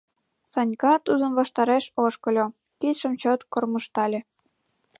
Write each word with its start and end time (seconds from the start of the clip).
Санька 0.51 0.93
тудын 1.05 1.31
ваштареш 1.39 1.85
ошкыльо, 2.03 2.45
кидшым 2.79 3.13
чот 3.21 3.39
кормыжтале: 3.53 4.19